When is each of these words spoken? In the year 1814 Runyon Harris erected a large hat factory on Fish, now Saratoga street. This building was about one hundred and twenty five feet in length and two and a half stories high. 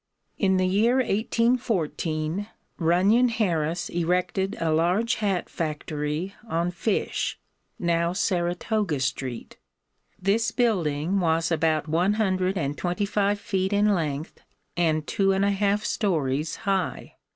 In 0.39 0.57
the 0.57 0.65
year 0.65 0.95
1814 0.95 2.47
Runyon 2.79 3.29
Harris 3.29 3.87
erected 3.89 4.57
a 4.59 4.71
large 4.71 5.13
hat 5.21 5.47
factory 5.47 6.33
on 6.49 6.71
Fish, 6.71 7.37
now 7.77 8.11
Saratoga 8.11 8.99
street. 8.99 9.57
This 10.19 10.49
building 10.49 11.19
was 11.19 11.51
about 11.51 11.87
one 11.87 12.13
hundred 12.13 12.57
and 12.57 12.75
twenty 12.75 13.05
five 13.05 13.39
feet 13.39 13.71
in 13.71 13.93
length 13.93 14.39
and 14.75 15.05
two 15.05 15.33
and 15.33 15.45
a 15.45 15.51
half 15.51 15.85
stories 15.85 16.55
high. 16.65 17.17